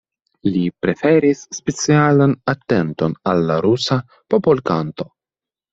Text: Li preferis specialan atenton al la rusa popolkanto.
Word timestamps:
Li 0.53 0.61
preferis 0.85 1.43
specialan 1.57 2.35
atenton 2.55 3.17
al 3.35 3.47
la 3.53 3.61
rusa 3.69 4.01
popolkanto. 4.35 5.13